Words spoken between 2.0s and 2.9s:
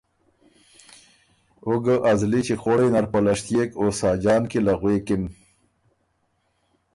ا زلی چیخوړئ